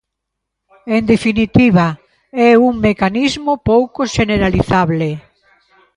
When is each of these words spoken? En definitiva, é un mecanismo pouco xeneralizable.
En 0.95 1.03
definitiva, 1.11 1.87
é 2.49 2.51
un 2.67 2.73
mecanismo 2.87 3.53
pouco 3.69 3.99
xeneralizable. 4.15 5.09